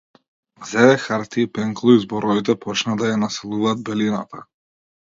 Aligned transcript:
Зеде 0.69 0.95
хартија 1.03 1.45
и 1.49 1.51
пенкало 1.57 1.95
и 1.99 2.01
зборовите 2.07 2.59
почнаа 2.65 2.99
да 3.05 3.13
ја 3.13 3.23
населуваат 3.27 3.89
белината. 3.93 4.47